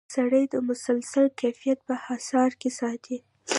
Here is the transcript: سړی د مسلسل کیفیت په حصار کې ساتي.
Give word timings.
سړی 0.15 0.43
د 0.53 0.55
مسلسل 0.69 1.25
کیفیت 1.41 1.79
په 1.87 1.93
حصار 2.05 2.51
کې 2.61 2.69
ساتي. 2.79 3.17